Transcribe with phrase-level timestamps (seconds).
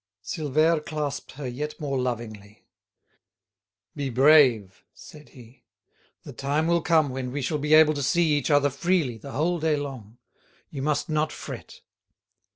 [0.23, 2.65] Silvère clasped her yet more lovingly.
[3.95, 5.63] "Be brave!" said he.
[6.23, 9.33] "The time will come when we shall be able to see each other freely the
[9.33, 10.17] whole day long.
[10.71, 11.81] You must not fret."